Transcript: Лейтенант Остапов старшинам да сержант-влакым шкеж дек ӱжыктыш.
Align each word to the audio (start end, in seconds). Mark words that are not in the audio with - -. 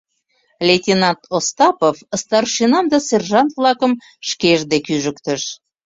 Лейтенант 0.67 1.21
Остапов 1.37 1.95
старшинам 2.21 2.85
да 2.91 2.97
сержант-влакым 3.07 3.93
шкеж 4.29 4.59
дек 4.71 4.85
ӱжыктыш. 4.95 5.41